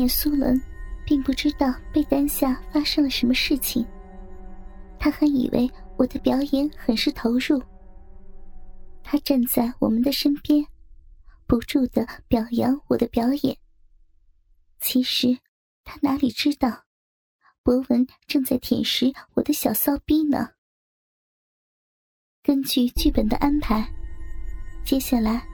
[0.00, 0.58] 眼苏伦
[1.04, 3.86] 并不知道被单下发生了什么事情，
[4.98, 7.62] 他还以为我的表演很是投入。
[9.02, 10.64] 他站在我们的身边，
[11.46, 13.54] 不住的表扬我的表演。
[14.80, 15.36] 其实
[15.84, 16.84] 他哪里知道，
[17.62, 20.48] 博文正在舔舐我的小骚逼呢。
[22.42, 23.86] 根据剧本的安排，
[24.82, 25.46] 接下来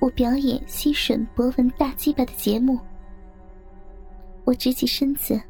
[0.00, 2.78] 我表演吸吮博文大鸡巴的节目。
[4.50, 5.40] 我直起身子，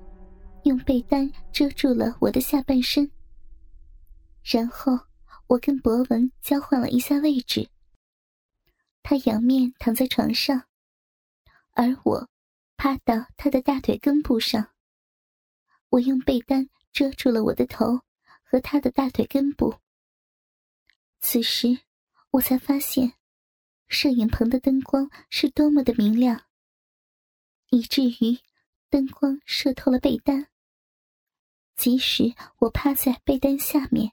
[0.64, 3.10] 用被单遮住了我的下半身。
[4.42, 4.92] 然后
[5.46, 7.70] 我跟博文交换了一下位置。
[9.02, 10.64] 他仰面躺在床上，
[11.70, 12.28] 而我
[12.76, 14.68] 趴到他的大腿根部上。
[15.88, 18.02] 我用被单遮住了我的头
[18.42, 19.76] 和他的大腿根部。
[21.20, 21.78] 此时，
[22.32, 23.14] 我才发现，
[23.88, 26.42] 摄影棚的灯光是多么的明亮，
[27.70, 28.38] 以至于。
[28.90, 30.48] 灯光射透了被单，
[31.76, 34.10] 即使我趴在被单下面，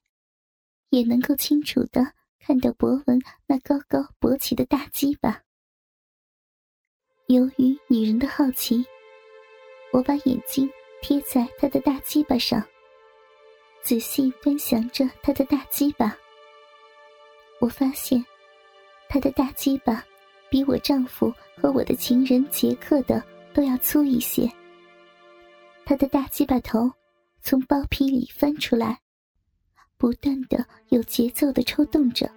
[0.92, 5.42] 也能够清楚的看到博文那高高勃起的大鸡巴。
[7.26, 8.86] 由于女人的好奇，
[9.92, 10.70] 我把眼睛
[11.02, 12.64] 贴在他的大鸡巴上，
[13.82, 16.16] 仔细端详着他的大鸡巴。
[17.60, 18.24] 我发现，
[19.10, 20.06] 他的大鸡巴
[20.52, 23.22] 比我丈夫和我的情人杰克的
[23.56, 24.48] 都要粗一些。
[25.90, 26.92] 他的大鸡巴头
[27.40, 29.00] 从包皮里翻出来，
[29.96, 32.30] 不断的有节奏的抽动着。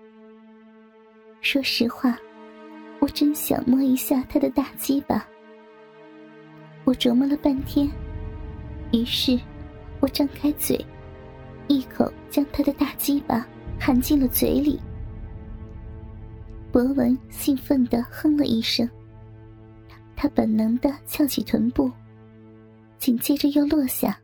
[1.41, 2.17] 说实话，
[3.01, 5.27] 我真想摸一下他的大鸡巴。
[6.85, 7.91] 我琢磨了半天，
[8.93, 9.37] 于是，
[9.99, 10.79] 我张开嘴，
[11.67, 13.45] 一口将他的大鸡巴
[13.81, 14.79] 含进了嘴里。
[16.71, 18.89] 博文兴奋的哼了一声，
[20.15, 21.91] 他本能的翘起臀部。
[23.01, 24.23] 紧接着又落下。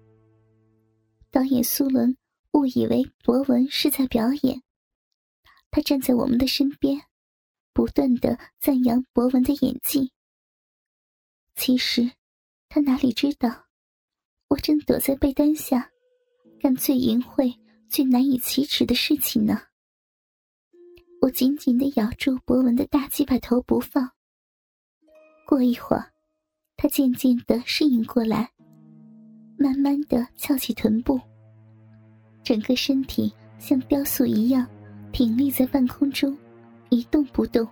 [1.31, 2.15] 导演苏伦
[2.53, 4.63] 误以为博文是在表演，
[5.71, 7.01] 他站在我们的身边，
[7.73, 10.13] 不断的赞扬博文的演技。
[11.57, 12.11] 其实，
[12.69, 13.65] 他哪里知道，
[14.49, 15.91] 我正躲在被单下，
[16.61, 19.63] 干最淫秽、最难以启齿的事情呢。
[21.23, 24.13] 我紧紧的咬住博文的大鸡巴头不放。
[25.47, 26.13] 过一会儿，
[26.77, 28.53] 他渐渐的适应过来。
[29.59, 31.19] 慢慢的翘起臀部，
[32.43, 34.67] 整个身体像雕塑一样
[35.13, 36.37] 挺立在半空中，
[36.91, 37.67] 一动不动。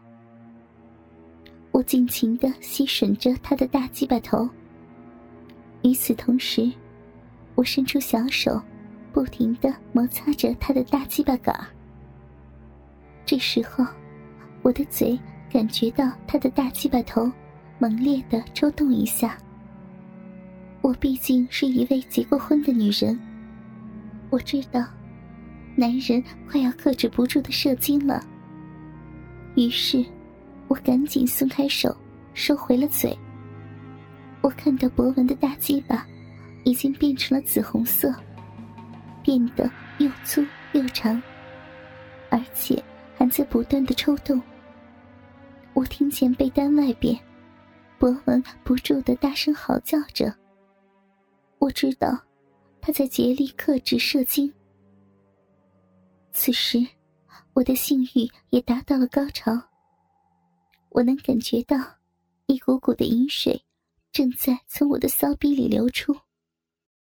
[1.72, 4.48] 我尽情的吸吮着他的大鸡巴头。
[5.82, 6.72] 与此同时，
[7.54, 8.60] 我伸出小手，
[9.12, 11.54] 不停的摩擦着他的大鸡巴杆。
[13.26, 13.84] 这时候，
[14.62, 15.18] 我的嘴
[15.50, 17.30] 感觉到他的大鸡巴头
[17.78, 19.36] 猛烈的抽动一下。
[20.84, 23.18] 我毕竟是一位结过婚的女人，
[24.28, 24.84] 我知道，
[25.74, 28.22] 男人快要克制不住的射精了。
[29.56, 30.04] 于是，
[30.68, 31.96] 我赶紧松开手，
[32.34, 33.18] 收回了嘴。
[34.42, 36.06] 我看到博文的大鸡巴
[36.64, 38.14] 已经变成了紫红色，
[39.22, 41.20] 变得又粗又长，
[42.28, 42.84] 而且
[43.16, 44.38] 还在不断的抽动。
[45.72, 47.18] 我听见被单外边，
[47.98, 50.30] 博文不住的大声嚎叫着。
[51.64, 52.22] 我知道，
[52.78, 54.52] 他在竭力克制射精。
[56.30, 56.86] 此时，
[57.54, 59.50] 我的性欲也达到了高潮。
[60.91, 61.78] 我能感觉到，
[62.44, 63.64] 一股股的饮水
[64.12, 66.14] 正在从我的骚逼里流出，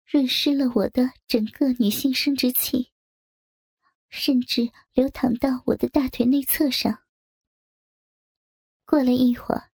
[0.06, 2.94] 润湿了我的整个女性生殖器，
[4.08, 6.98] 甚至流淌到我的大腿内侧上。
[8.86, 9.70] 过了一会儿，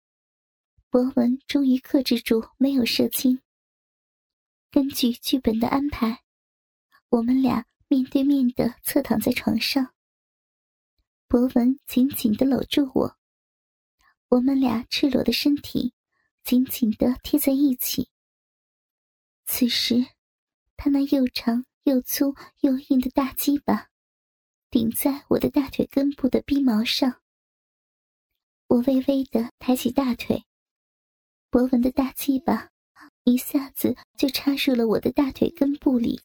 [0.90, 3.40] 博文终于克制住没有射精。
[4.72, 6.24] 根据剧本的安排，
[7.10, 9.94] 我们俩面对面的侧躺在床上。
[11.28, 13.18] 博文紧紧的搂住我，
[14.30, 15.94] 我们俩赤裸的身体
[16.46, 18.10] 紧紧的贴在一起。
[19.44, 20.06] 此时，
[20.78, 23.90] 他那又长又粗又硬的大鸡巴
[24.70, 27.22] 顶在我的大腿根部的逼毛上。
[28.68, 30.46] 我微微的抬起大腿，
[31.50, 32.71] 博文的大鸡巴。
[33.24, 36.20] 一下子就插入了我的大腿根部里，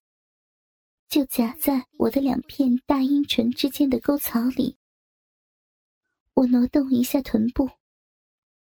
[1.09, 4.77] 就夹在我的两片大阴唇之间的沟槽里。
[6.33, 7.69] 我挪动一下臀部，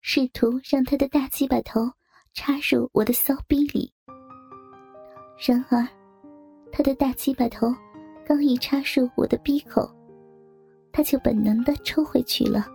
[0.01, 1.81] 试图让他的大鸡巴头
[2.33, 3.93] 插入我的骚逼里。
[5.37, 5.87] 然而，
[6.71, 7.67] 他的大鸡巴头
[8.25, 9.89] 刚一插入我的逼口，
[10.91, 12.67] 他就本能的抽回去了。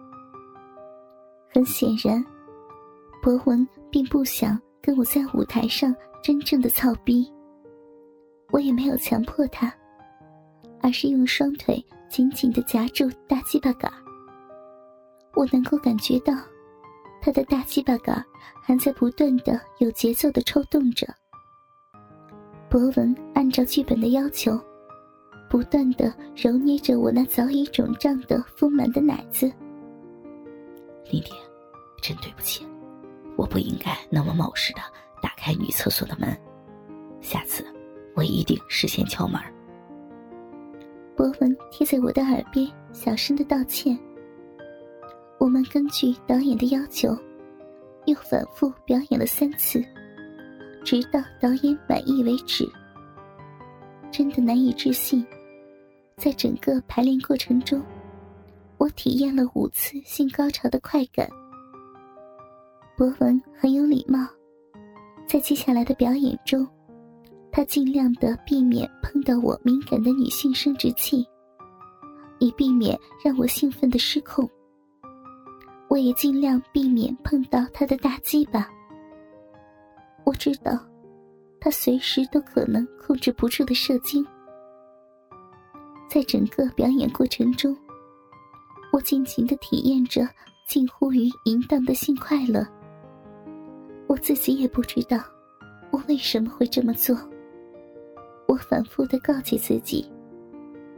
[1.50, 2.24] 很显然，
[3.22, 4.58] 博文并不想。
[4.82, 7.30] 跟我在舞台上真正的操逼。
[8.50, 9.72] 我也没有强迫他，
[10.82, 13.90] 而是用双腿紧紧的夹住大鸡巴杆。
[15.34, 16.34] 我能够感觉到，
[17.22, 18.22] 他的大鸡巴杆
[18.60, 21.06] 还在不断的有节奏的抽动着。
[22.68, 24.60] 博文按照剧本的要求，
[25.48, 29.50] 不断的揉捏着我那早已肿胀的丰满的奶子。
[31.10, 31.32] 林蝶，
[32.02, 32.66] 真对不起，
[33.36, 34.80] 我不应该那么冒失的
[35.20, 36.36] 打开女厕所的门，
[37.20, 37.64] 下次。
[38.14, 39.40] 我一定事先敲门。
[41.16, 43.98] 博文贴在我的耳边，小声的道歉。
[45.38, 47.16] 我们根据导演的要求，
[48.04, 49.82] 又反复表演了三次，
[50.84, 52.70] 直到导演满意为止。
[54.10, 55.26] 真的难以置信，
[56.18, 57.82] 在整个排练过程中，
[58.76, 61.26] 我体验了五次性高潮的快感。
[62.96, 64.18] 博文很有礼貌，
[65.26, 66.66] 在接下来的表演中。
[67.50, 71.26] 他尽量的避免碰到我敏感的女性生殖器，
[72.38, 74.48] 以避免让我兴奋的失控。
[75.88, 78.66] 我也尽量避免碰到他的大鸡巴。
[80.24, 80.78] 我知道，
[81.60, 84.24] 他随时都可能控制不住的射精。
[86.08, 87.76] 在整个表演过程中，
[88.92, 90.26] 我尽情的体验着
[90.66, 92.66] 近乎于淫荡的性快乐。
[94.12, 95.18] 我自己也不知道，
[95.90, 97.16] 我为什么会这么做。
[98.46, 100.06] 我反复的告诫自己，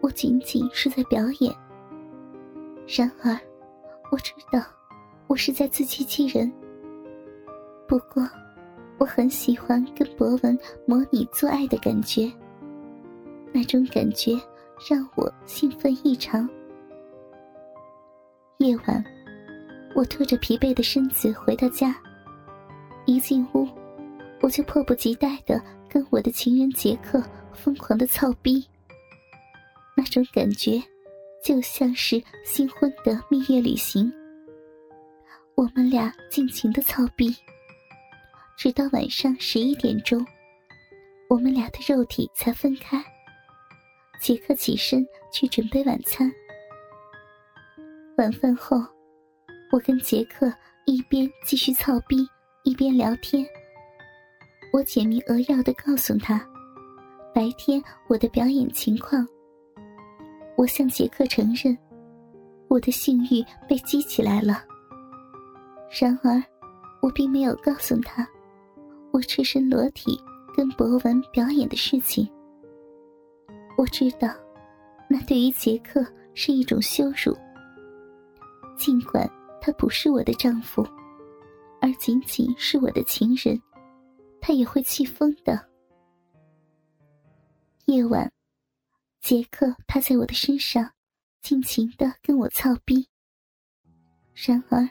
[0.01, 1.55] 我仅仅是在表演。
[2.89, 3.39] 然而，
[4.11, 4.61] 我知道
[5.29, 6.53] 我是在自欺欺人。
[7.87, 8.29] 不过，
[8.99, 12.29] 我很喜欢跟博文模拟做爱的感觉，
[13.53, 14.33] 那种感觉
[14.91, 16.49] 让我兴奋异常。
[18.59, 19.05] 夜晚，
[19.95, 21.95] 我拖着疲惫的身子回到家，
[23.25, 23.67] 进屋，
[24.43, 27.23] 我就迫不及待的跟我的情人杰克。
[27.55, 28.67] 疯狂的操逼，
[29.97, 30.83] 那种感觉
[31.43, 34.13] 就像是新婚的蜜月旅行。
[35.55, 37.35] 我们俩尽情的操逼，
[38.59, 40.27] 直到晚上十一点钟，
[41.31, 43.03] 我们俩的肉体才分开。
[44.21, 46.31] 杰克起身去准备晚餐。
[48.19, 48.77] 晚饭后，
[49.71, 50.53] 我跟杰克
[50.85, 52.29] 一边继续操逼，
[52.65, 53.47] 一边聊天。
[54.73, 56.43] 我简明扼要的告诉他。
[57.35, 59.27] 白天我的表演情况，
[60.57, 61.77] 我向杰克承认，
[62.69, 64.65] 我的性欲被激起来了。
[66.01, 66.43] 然而，
[67.03, 68.27] 我并没有告诉他，
[69.13, 70.19] 我赤身裸体
[70.57, 72.27] 跟博文表演的事情。
[73.77, 74.29] 我知道，
[75.07, 76.03] 那对于杰克
[76.33, 77.37] 是一种羞辱。
[78.75, 79.29] 尽管
[79.61, 80.87] 他不是我的丈夫，
[81.85, 83.61] 而仅仅是我的情人，
[84.41, 85.69] 他也会气疯的。
[87.85, 88.33] 夜晚，
[89.21, 90.91] 杰克趴在我的身上，
[91.43, 93.07] 尽情的跟我操逼。
[94.33, 94.89] 然而，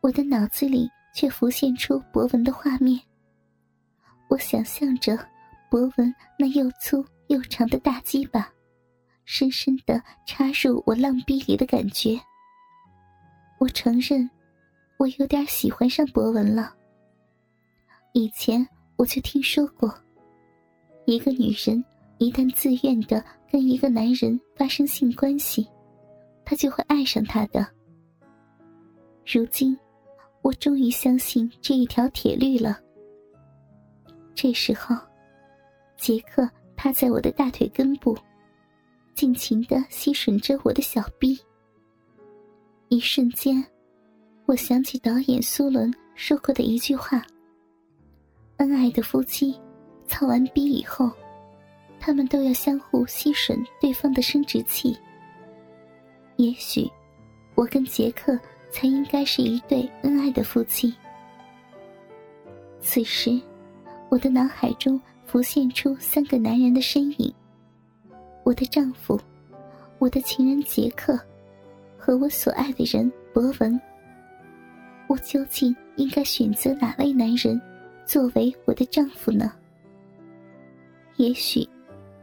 [0.00, 3.00] 我的脑子里却浮现出博文的画面。
[4.28, 5.18] 我想象着
[5.68, 8.48] 博文那又粗又长的大鸡巴，
[9.24, 12.16] 深深的插入我浪逼里的感觉。
[13.58, 14.30] 我承认，
[15.02, 16.72] 我有点喜欢上博文了。
[18.12, 19.92] 以前我就听说过，
[21.06, 21.84] 一个女人。
[22.18, 25.66] 一旦自愿的跟一个男人发生性关系，
[26.44, 27.66] 他就会爱上他的。
[29.26, 29.76] 如今，
[30.40, 32.78] 我终于相信这一条铁律了。
[34.36, 34.94] 这时候，
[35.96, 38.16] 杰克趴在我的大腿根部，
[39.16, 41.36] 尽情的吸吮着我的小臂。
[42.88, 43.66] 一瞬间，
[44.52, 47.24] 我想起导演苏伦说过的一句话
[48.58, 49.58] ：“恩爱的夫妻，
[50.06, 51.10] 操完逼以后。”
[51.98, 54.94] 他们都要相互吸吮对方的生殖器。
[56.36, 56.86] 也许，
[57.54, 58.38] 我跟杰克
[58.70, 60.94] 才应该是一对恩爱的夫妻。
[62.78, 63.40] 此时，
[64.10, 67.34] 我的脑海中浮现出三个男人的身影：
[68.44, 69.18] 我的丈夫，
[69.98, 71.18] 我的情人杰克，
[71.96, 73.80] 和我所爱的人博文。
[75.12, 77.60] 我究竟应该选择哪位男人
[78.06, 79.52] 作为我的丈夫呢？
[81.16, 81.68] 也许。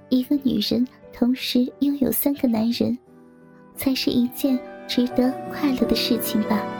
[0.09, 2.97] 一个女人同时拥有三个男人，
[3.75, 6.78] 才是一件值得快乐的事情吧。